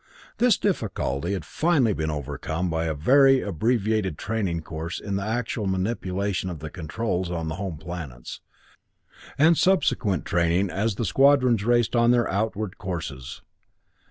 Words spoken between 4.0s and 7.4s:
training course in the actual manipulation of the controls